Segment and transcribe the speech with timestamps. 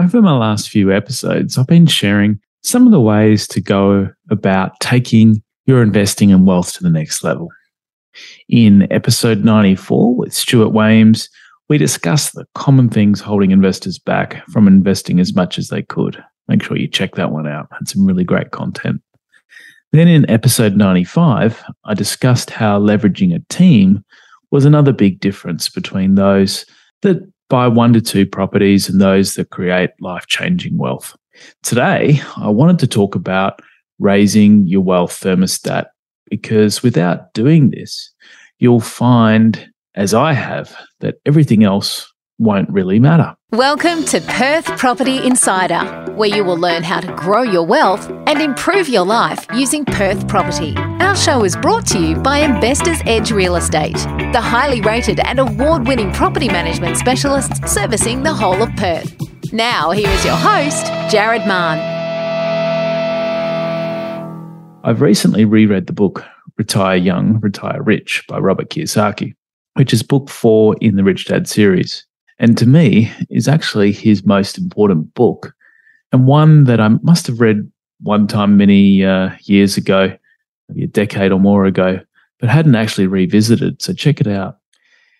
[0.00, 4.80] Over my last few episodes, I've been sharing some of the ways to go about
[4.80, 7.48] taking your investing and wealth to the next level.
[8.48, 11.28] In episode 94 with Stuart Wemyss,
[11.68, 16.24] we discussed the common things holding investors back from investing as much as they could.
[16.48, 17.68] Make sure you check that one out.
[17.70, 19.02] Had some really great content.
[19.92, 24.02] Then in episode 95, I discussed how leveraging a team
[24.50, 26.64] was another big difference between those
[27.02, 31.14] that buy one to two properties and those that create life changing wealth.
[31.62, 33.60] Today, I wanted to talk about
[33.98, 35.86] raising your wealth thermostat
[36.30, 38.10] because without doing this,
[38.58, 43.36] you'll find, as I have, that everything else won't really matter.
[43.52, 48.40] Welcome to Perth Property Insider, where you will learn how to grow your wealth and
[48.40, 50.74] improve your life using Perth property.
[51.00, 53.98] Our show is brought to you by Investors Edge Real Estate,
[54.32, 59.14] the highly rated and award winning property management specialists servicing the whole of Perth.
[59.52, 61.78] Now, here is your host, Jared Mann.
[64.82, 66.24] I've recently reread the book
[66.56, 69.34] Retire Young, Retire Rich by Robert Kiyosaki,
[69.74, 72.06] which is book four in the Rich Dad series
[72.40, 75.54] and to me is actually his most important book
[76.10, 80.16] and one that I must have read one time many uh, years ago,
[80.68, 82.00] maybe a decade or more ago,
[82.40, 83.80] but hadn't actually revisited.
[83.80, 84.56] So check it out.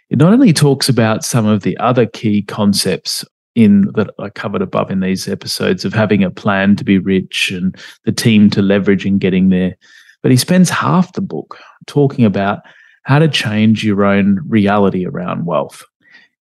[0.09, 4.63] It not only talks about some of the other key concepts in that I covered
[4.63, 8.63] above in these episodes of having a plan to be rich and the team to
[8.63, 9.77] leverage in getting there,
[10.23, 12.61] but he spends half the book talking about
[13.03, 15.85] how to change your own reality around wealth.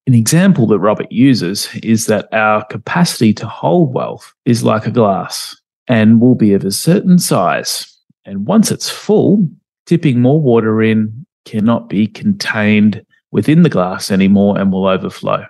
[0.08, 4.92] An example that Robert uses is that our capacity to hold wealth is like a
[4.92, 5.56] glass
[5.88, 7.96] and will be of a certain size.
[8.26, 9.48] And once it's full,
[9.86, 15.46] tipping more water in cannot be contained within the glass anymore and will overflow.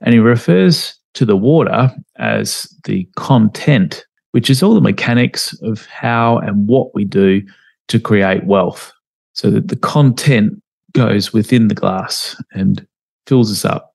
[0.00, 5.86] And he refers to the water as the content, which is all the mechanics of
[5.86, 7.42] how and what we do
[7.88, 8.92] to create wealth.
[9.32, 12.86] So that the content goes within the glass and
[13.28, 13.94] fills us up.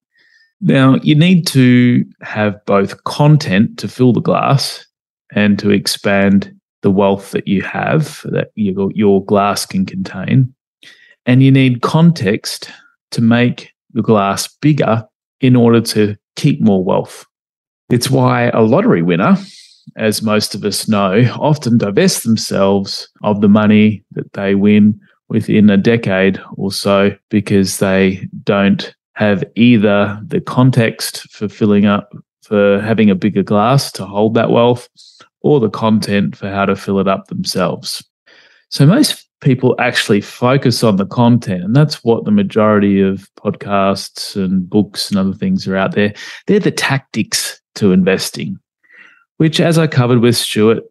[0.62, 4.86] Now, you need to have both content to fill the glass
[5.36, 10.54] and to expand the wealth that you have that your, glass can contain.
[11.26, 12.70] And you need context
[13.12, 15.06] to make your glass bigger
[15.42, 17.26] in order to keep more wealth.
[17.90, 19.38] It's why a lottery winner,
[19.98, 25.00] as most of us know, often divest themselves of the money that they win
[25.30, 32.13] within a decade or so because they don't have either the context for filling up,
[32.41, 34.90] for having a bigger glass to hold that wealth,
[35.41, 38.03] or the content for how to fill it up themselves.
[38.69, 44.35] So most people actually focus on the content, and that's what the majority of podcasts
[44.35, 46.13] and books and other things are out there.
[46.47, 48.57] They're the tactics to investing,
[49.38, 50.84] which, as I covered with Stuart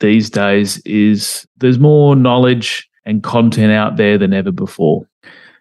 [0.00, 5.08] these days, is there's more knowledge and content out there than ever before.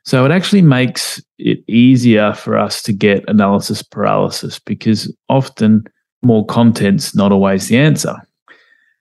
[0.09, 5.83] So it actually makes it easier for us to get analysis paralysis because often
[6.23, 8.15] more content's not always the answer.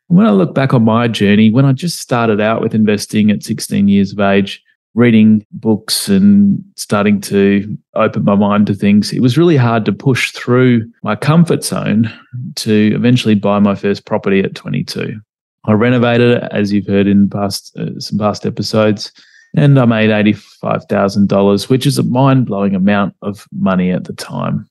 [0.09, 3.43] When I look back on my journey, when I just started out with investing at
[3.43, 9.21] 16 years of age, reading books and starting to open my mind to things, it
[9.21, 12.13] was really hard to push through my comfort zone
[12.57, 15.19] to eventually buy my first property at 22.
[15.65, 19.11] I renovated it, as you've heard in past uh, some past episodes
[19.57, 24.69] and I made $85,000, which is a mind blowing amount of money at the time.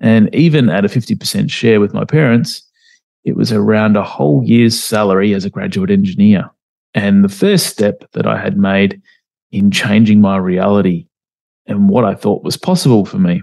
[0.00, 2.62] And even at a 50% share with my parents,
[3.24, 6.48] it was around a whole year's salary as a graduate engineer.
[6.94, 9.00] And the first step that I had made
[9.50, 11.06] in changing my reality
[11.66, 13.42] and what I thought was possible for me.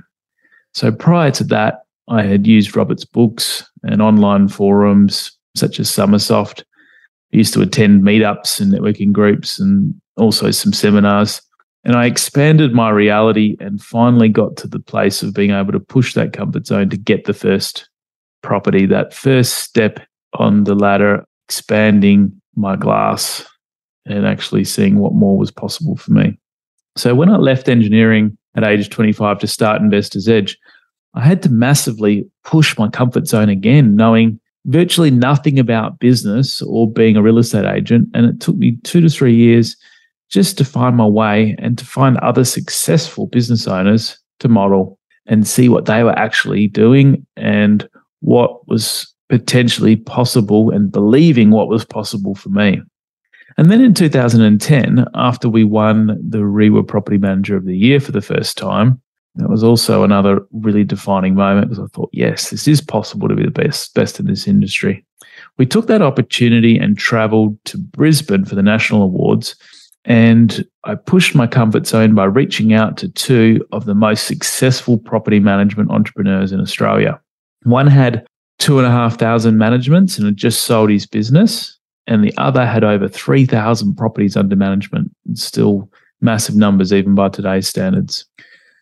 [0.74, 6.62] So prior to that, I had used Robert's books and online forums such as Somersoft.
[7.34, 11.42] I used to attend meetups and networking groups and also some seminars.
[11.84, 15.80] And I expanded my reality and finally got to the place of being able to
[15.80, 17.88] push that comfort zone to get the first
[18.42, 20.00] property, that first step
[20.34, 23.46] on the ladder, expanding my glass
[24.06, 26.38] and actually seeing what more was possible for me.
[26.96, 30.58] So when I left engineering at age 25 to start Investors Edge,
[31.14, 36.92] I had to massively push my comfort zone again, knowing virtually nothing about business or
[36.92, 38.10] being a real estate agent.
[38.14, 39.76] And it took me two to three years
[40.30, 45.48] just to find my way and to find other successful business owners to model and
[45.48, 47.88] see what they were actually doing and
[48.22, 52.82] what was potentially possible and believing what was possible for me.
[53.58, 58.12] And then in 2010, after we won the REIWA Property Manager of the Year for
[58.12, 59.02] the first time,
[59.36, 63.36] That was also another really defining moment because I thought, yes, this is possible to
[63.36, 65.06] be the best, best in this industry.
[65.58, 69.56] We took that opportunity and traveled to Brisbane for the national awards.
[70.06, 74.98] And I pushed my comfort zone by reaching out to two of the most successful
[74.98, 77.20] property management entrepreneurs in Australia.
[77.64, 78.26] One had
[78.60, 82.66] two and a half thousand managements and had just sold his business, and the other
[82.66, 85.12] had over 3,000 properties under management.
[85.26, 85.90] And still
[86.22, 88.26] massive numbers, even by today's standards.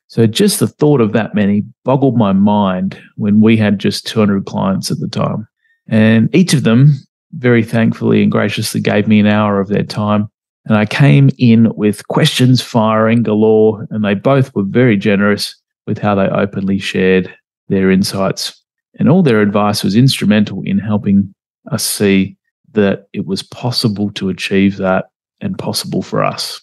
[0.08, 4.46] So just the thought of that many boggled my mind when we had just 200
[4.46, 5.48] clients at the time.
[5.88, 6.94] And each of them
[7.34, 10.30] very thankfully and graciously gave me an hour of their time.
[10.66, 15.56] And I came in with questions firing galore, and they both were very generous
[15.88, 17.34] with how they openly shared
[17.68, 18.62] their insights.
[18.98, 21.34] And all their advice was instrumental in helping
[21.72, 22.38] us see
[22.74, 25.06] that it was possible to achieve that
[25.42, 26.62] and possible for us.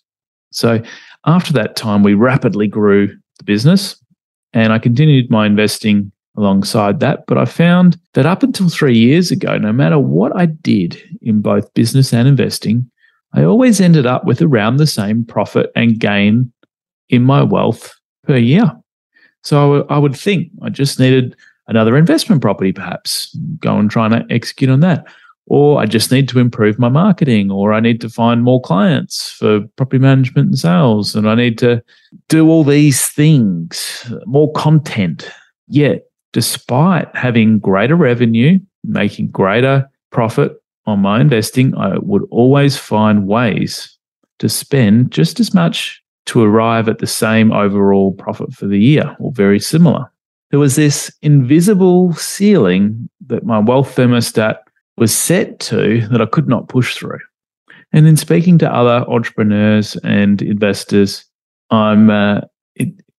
[0.52, 0.82] So
[1.26, 3.08] after that time, we rapidly grew
[3.38, 3.97] the business
[4.52, 7.25] and I continued my investing alongside that.
[7.26, 11.41] But I found that up until three years ago, no matter what I did in
[11.41, 12.91] both business and investing,
[13.32, 16.52] I always ended up with around the same profit and gain
[17.08, 17.94] in my wealth
[18.24, 18.70] per year.
[19.42, 21.36] So I would think I just needed
[21.66, 25.06] another investment property, perhaps, go and try and execute on that.
[25.46, 29.32] Or I just need to improve my marketing, or I need to find more clients
[29.32, 31.82] for property management and sales, and I need to
[32.28, 35.28] do all these things, more content.
[35.66, 40.59] Yet, despite having greater revenue, making greater profit
[40.90, 43.96] on my investing, I would always find ways
[44.40, 49.16] to spend just as much to arrive at the same overall profit for the year
[49.19, 50.10] or very similar.
[50.50, 54.58] There was this invisible ceiling that my wealth thermostat
[54.96, 57.20] was set to that I could not push through.
[57.92, 61.25] And in speaking to other entrepreneurs and investors,
[61.70, 62.42] I'm, uh,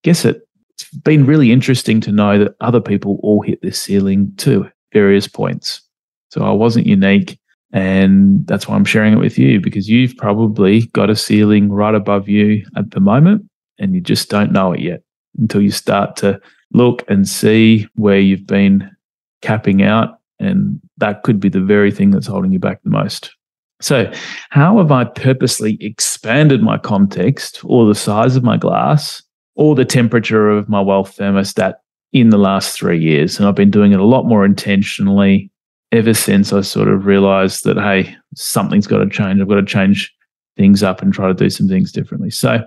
[0.04, 4.34] guess it, it's been really interesting to know that other people all hit this ceiling
[4.38, 5.82] too, various points.
[6.30, 7.38] So I wasn't unique.
[7.74, 11.96] And that's why I'm sharing it with you because you've probably got a ceiling right
[11.96, 13.46] above you at the moment
[13.80, 15.04] and you just don't know it yet
[15.38, 16.40] until you start to
[16.74, 18.90] look and see where you've been
[19.42, 20.20] capping out.
[20.40, 23.36] And that could be the very thing that's holding you back the most.
[23.80, 24.12] So,
[24.50, 29.24] how have I purposely expanded my context or the size of my glass
[29.56, 31.76] or the temperature of my wealth thermostat
[32.14, 33.40] in the last three years?
[33.40, 35.51] And I've been doing it a lot more intentionally
[35.92, 39.42] ever since I sort of realized that, hey, something's got to change.
[39.42, 40.14] I've got to change
[40.58, 42.30] things up and try to do some things differently.
[42.30, 42.64] So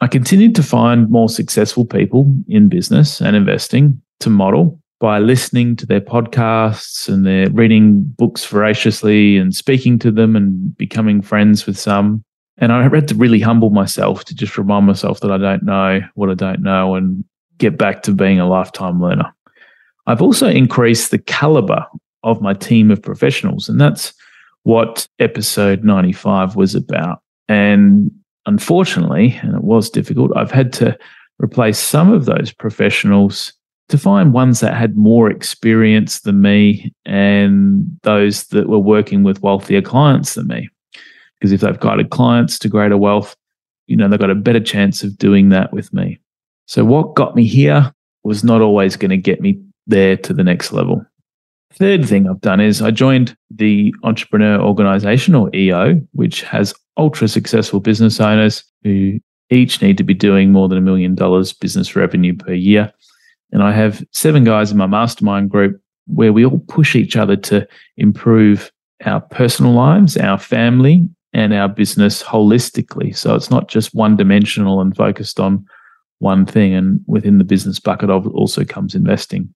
[0.00, 5.76] I continued to find more successful people in business and investing to model by listening
[5.76, 11.66] to their podcasts and their reading books voraciously and speaking to them and becoming friends
[11.66, 12.22] with some.
[12.58, 16.00] And I had to really humble myself to just remind myself that I don't know
[16.14, 17.24] what I don't know and
[17.56, 19.32] get back to being a lifetime learner.
[20.06, 21.86] I've also increased the caliber
[22.22, 23.68] of my team of professionals.
[23.68, 24.12] And that's
[24.64, 27.22] what episode 95 was about.
[27.48, 28.10] And
[28.46, 30.98] unfortunately, and it was difficult, I've had to
[31.42, 33.52] replace some of those professionals
[33.88, 39.42] to find ones that had more experience than me and those that were working with
[39.42, 40.68] wealthier clients than me.
[41.34, 43.34] Because if they've guided clients to greater wealth,
[43.86, 46.20] you know, they've got a better chance of doing that with me.
[46.66, 50.44] So, what got me here was not always going to get me there to the
[50.44, 51.04] next level.
[51.74, 57.28] Third thing I've done is I joined the Entrepreneur Organization or EO, which has ultra
[57.28, 61.94] successful business owners who each need to be doing more than a million dollars business
[61.94, 62.92] revenue per year.
[63.52, 67.36] And I have seven guys in my mastermind group where we all push each other
[67.36, 68.70] to improve
[69.04, 73.16] our personal lives, our family, and our business holistically.
[73.16, 75.64] So it's not just one dimensional and focused on
[76.18, 76.74] one thing.
[76.74, 79.52] And within the business bucket also comes investing.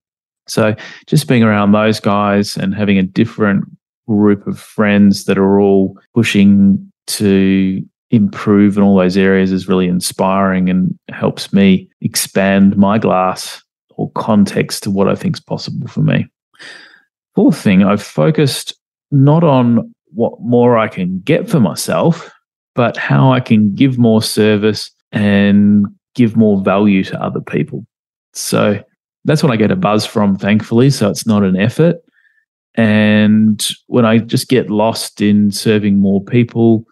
[0.46, 0.74] So
[1.06, 3.64] just being around those guys and having a different
[4.08, 9.88] group of friends that are all pushing to improve in all those areas is really
[9.88, 13.62] inspiring and helps me expand my glass
[13.96, 16.26] or context to what I think is possible for me.
[17.34, 18.74] Fourth thing, I've focused
[19.10, 22.30] not on what more I can get for myself,
[22.74, 27.86] but how I can give more service and give more value to other people.
[28.32, 28.82] So
[29.24, 30.90] that's what I get a buzz from, thankfully.
[30.90, 31.96] So it's not an effort.
[32.76, 36.84] And when I just get lost in serving more people,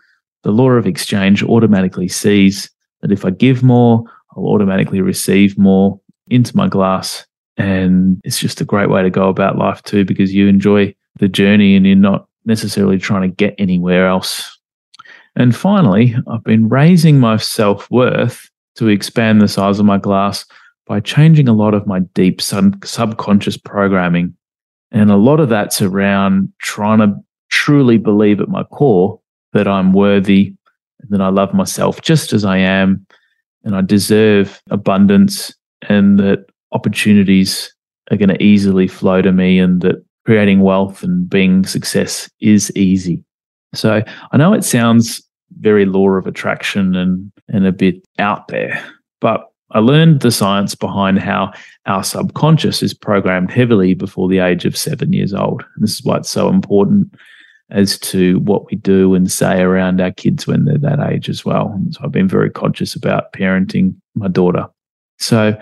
[0.43, 2.71] the law of exchange automatically sees
[3.01, 4.05] that if I give more,
[4.37, 7.27] I'll automatically receive more into my glass.
[7.57, 11.29] And it's just a great way to go about life too, because you enjoy the
[11.29, 14.59] journey and you're not necessarily trying to get anywhere else.
[15.37, 20.47] And finally, I've been raising my self worth to expand the size of my glass
[20.87, 24.35] by changing a lot of my deep sub- subconscious programming.
[24.91, 27.15] And a lot of that's around trying to
[27.51, 29.21] truly believe at my core
[29.53, 30.55] that I'm worthy
[31.01, 33.07] and that I love myself just as I am
[33.65, 35.55] and I deserve abundance
[35.89, 37.75] and that opportunities
[38.11, 42.73] are going to easily flow to me and that creating wealth and being success is
[42.77, 43.25] easy.
[43.75, 45.23] So I know it sounds
[45.61, 48.83] very law of attraction and, and a bit out there,
[49.21, 51.53] but I learned the science behind how
[51.87, 55.65] our subconscious is programmed heavily before the age of seven years old.
[55.75, 57.15] And this is why it's so important
[57.71, 61.45] as to what we do and say around our kids when they're that age as
[61.45, 61.73] well.
[61.75, 64.69] And so I've been very conscious about parenting my daughter.
[65.19, 65.59] So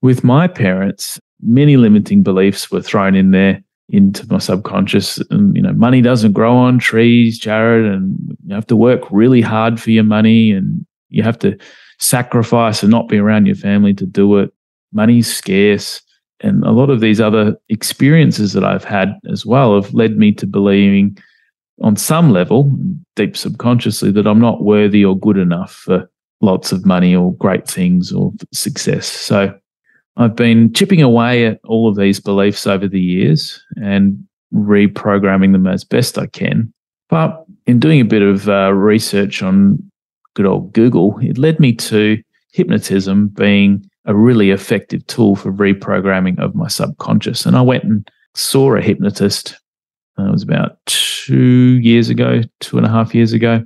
[0.00, 5.18] with my parents, many limiting beliefs were thrown in there into my subconscious.
[5.30, 9.42] And, you know, money doesn't grow on trees, Jared, and you have to work really
[9.42, 11.58] hard for your money and you have to
[12.00, 14.52] sacrifice and not be around your family to do it.
[14.92, 16.02] Money's scarce.
[16.40, 20.32] And a lot of these other experiences that I've had as well have led me
[20.32, 21.16] to believing
[21.82, 22.72] on some level,
[23.14, 27.68] deep subconsciously, that I'm not worthy or good enough for lots of money or great
[27.68, 29.06] things or success.
[29.06, 29.54] So
[30.16, 35.66] I've been chipping away at all of these beliefs over the years and reprogramming them
[35.66, 36.72] as best I can.
[37.08, 39.89] But in doing a bit of uh, research on
[40.34, 42.22] good old Google, it led me to
[42.52, 47.46] hypnotism being a really effective tool for reprogramming of my subconscious.
[47.46, 49.56] And I went and saw a hypnotist.
[50.18, 53.64] Uh, it was about two years ago, two and a half years ago,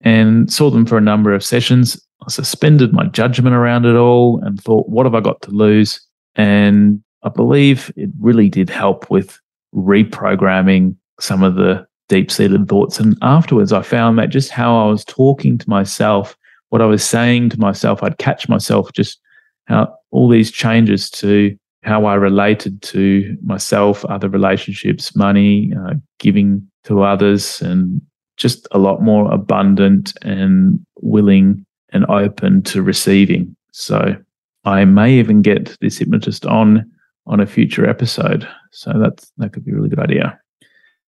[0.00, 2.00] and saw them for a number of sessions.
[2.26, 6.00] I suspended my judgment around it all and thought, what have I got to lose?
[6.34, 9.38] And I believe it really did help with
[9.74, 12.98] reprogramming some of the deep seated thoughts.
[12.98, 16.36] And afterwards, I found that just how I was talking to myself,
[16.70, 19.20] what I was saying to myself, I'd catch myself just
[19.66, 26.66] how all these changes to how I related to myself, other relationships, money, uh, giving
[26.84, 28.00] to others, and
[28.36, 33.54] just a lot more abundant and willing and open to receiving.
[33.72, 34.16] So
[34.64, 36.90] I may even get this hypnotist on
[37.26, 38.48] on a future episode.
[38.72, 40.38] So that's that could be a really good idea.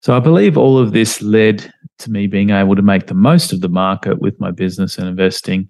[0.01, 3.51] So I believe all of this led to me being able to make the most
[3.51, 5.68] of the market with my business and investing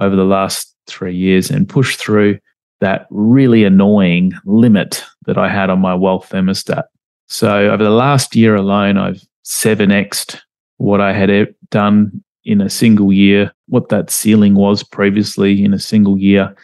[0.00, 2.38] over the last three years and push through
[2.80, 6.84] that really annoying limit that I had on my wealth thermostat.
[7.28, 10.40] So over the last year alone, I've 7xed
[10.78, 15.78] what I had done in a single year, what that ceiling was previously in a
[15.78, 16.54] single year.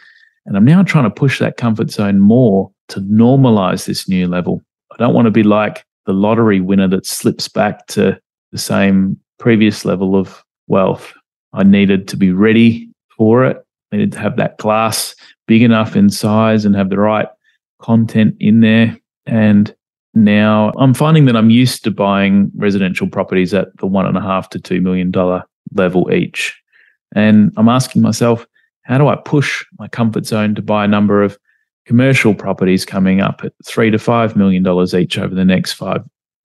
[0.45, 4.61] And I'm now trying to push that comfort zone more to normalize this new level.
[4.91, 8.19] I don't want to be like the lottery winner that slips back to
[8.51, 11.13] the same previous level of wealth.
[11.53, 13.65] I needed to be ready for it.
[13.91, 15.15] I needed to have that glass
[15.47, 17.27] big enough in size and have the right
[17.81, 18.97] content in there.
[19.25, 19.73] And
[20.13, 24.21] now I'm finding that I'm used to buying residential properties at the one and a
[24.21, 25.43] half to two million dollar
[25.73, 26.59] level each.
[27.13, 28.45] And I'm asking myself,
[28.83, 31.37] how do I push my comfort zone to buy a number of
[31.85, 36.01] commercial properties coming up at three to five million dollars each over the next five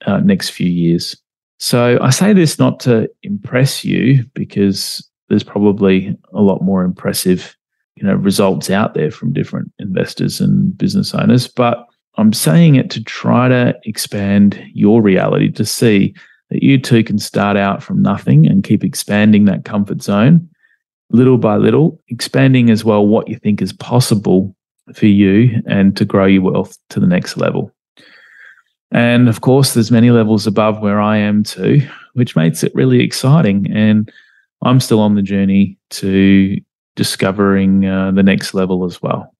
[0.06, 1.16] uh, next few years?
[1.58, 7.56] So I say this not to impress you because there's probably a lot more impressive,
[7.96, 12.90] you know, results out there from different investors and business owners, but I'm saying it
[12.90, 16.14] to try to expand your reality to see
[16.50, 20.48] that you too can start out from nothing and keep expanding that comfort zone
[21.12, 24.54] little by little, expanding as well what you think is possible
[24.94, 27.72] for you and to grow your wealth to the next level.
[28.92, 33.00] And of course, there's many levels above where I am too, which makes it really
[33.02, 33.70] exciting.
[33.72, 34.10] And
[34.62, 36.56] I'm still on the journey to
[36.96, 39.32] discovering uh, the next level as well.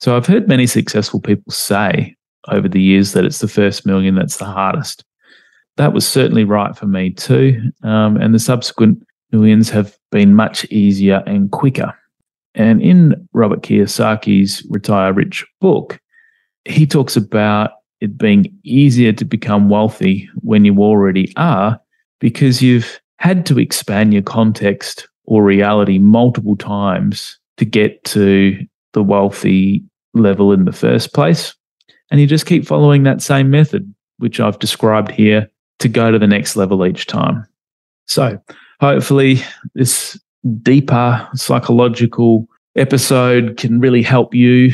[0.00, 2.16] So I've heard many successful people say
[2.48, 5.04] over the years that it's the first million that's the hardest
[5.76, 7.72] that was certainly right for me too.
[7.82, 11.92] Um, and the subsequent millions have been much easier and quicker.
[12.54, 16.00] And in Robert Kiyosaki's Retire Rich book,
[16.64, 21.80] he talks about it being easier to become wealthy when you already are
[22.20, 28.58] because you've had to expand your context or reality multiple times to get to
[28.92, 31.54] the wealthy level in the first place.
[32.10, 36.18] And you just keep following that same method, which I've described here to go to
[36.18, 37.46] the next level each time.
[38.06, 38.38] So,
[38.80, 39.42] hopefully,
[39.74, 40.20] this
[40.62, 44.72] deeper psychological episode can really help you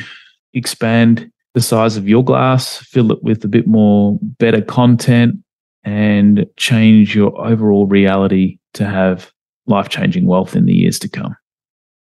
[0.55, 5.37] expand the size of your glass, fill it with a bit more better content,
[5.85, 9.33] and change your overall reality to have
[9.67, 11.37] life changing wealth in the years to come.